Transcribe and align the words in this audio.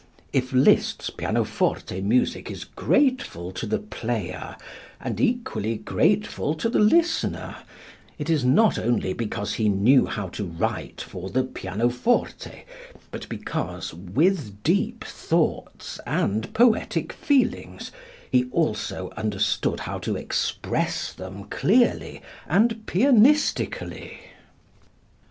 If 0.33 0.51
Liszt's 0.51 1.11
pianoforte 1.11 2.01
music 2.01 2.49
is 2.49 2.63
grateful 2.63 3.51
to 3.51 3.67
the 3.67 3.77
player 3.77 4.55
and 4.99 5.21
equally 5.21 5.75
grateful 5.77 6.55
to 6.55 6.69
the 6.69 6.79
listener, 6.79 7.57
it 8.17 8.27
is 8.27 8.43
not 8.43 8.79
only 8.79 9.13
because 9.13 9.53
he 9.53 9.69
knew 9.69 10.07
how 10.07 10.27
to 10.29 10.43
write 10.43 11.01
for 11.01 11.29
the 11.29 11.43
pianoforte, 11.43 12.65
but 13.11 13.29
because, 13.29 13.93
with 13.93 14.63
deep 14.63 15.03
thoughts 15.03 15.99
and 16.07 16.51
poetic 16.55 17.13
feelings, 17.13 17.91
he 18.31 18.49
also 18.49 19.13
understood 19.15 19.81
how 19.81 19.99
to 19.99 20.15
express 20.15 21.13
them 21.13 21.43
clearly 21.43 22.23
and 22.47 22.87
pianistically. 22.87 24.17